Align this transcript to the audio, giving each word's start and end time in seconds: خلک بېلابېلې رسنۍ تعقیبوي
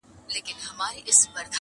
خلک 0.31 0.47
بېلابېلې 0.57 1.05
رسنۍ 1.07 1.27
تعقیبوي 1.27 1.49